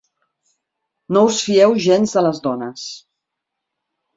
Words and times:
No 1.17 1.21
us 1.27 1.43
fieu 1.49 1.77
gens 1.85 2.17
de 2.17 2.25
les 2.29 2.41
dones 2.49 2.89